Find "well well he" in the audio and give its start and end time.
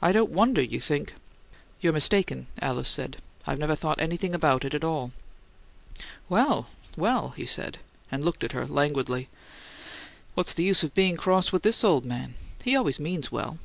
6.30-7.44